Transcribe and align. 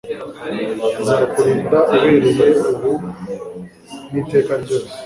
azakurinda 0.99 1.77
uhereye 1.93 2.47
ubu 2.71 2.93
n'iteka 4.11 4.53
ryose 4.61 4.93